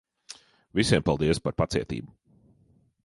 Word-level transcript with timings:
Visiem, 0.79 1.05
paldies 1.09 1.41
par 1.45 1.55
pacietību. 1.63 2.11